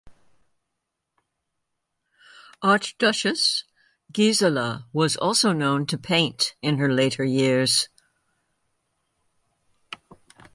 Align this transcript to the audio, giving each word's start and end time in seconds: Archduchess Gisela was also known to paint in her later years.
Archduchess 2.63 3.65
Gisela 4.11 4.87
was 4.91 5.15
also 5.15 5.51
known 5.53 5.85
to 5.85 5.95
paint 5.95 6.55
in 6.63 6.79
her 6.79 6.91
later 6.91 7.23
years. 7.23 7.87